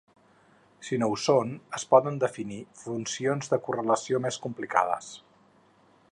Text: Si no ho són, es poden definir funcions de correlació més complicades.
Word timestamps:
Si 0.87 0.97
no 1.01 1.09
ho 1.09 1.17
són, 1.23 1.51
es 1.79 1.83
poden 1.91 2.17
definir 2.23 2.59
funcions 2.79 3.51
de 3.53 3.59
correlació 3.67 4.23
més 4.27 4.39
complicades. 4.47 5.13